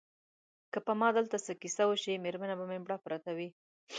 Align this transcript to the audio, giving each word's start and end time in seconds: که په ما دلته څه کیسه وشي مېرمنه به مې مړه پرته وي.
که 0.71 0.79
په 0.85 0.93
ما 0.99 1.09
دلته 1.17 1.37
څه 1.45 1.51
کیسه 1.61 1.83
وشي 1.87 2.13
مېرمنه 2.25 2.55
به 2.59 2.65
مې 2.69 2.77
مړه 2.83 2.97
پرته 3.05 3.31
وي. 3.37 3.49